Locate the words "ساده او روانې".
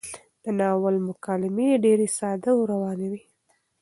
2.17-3.07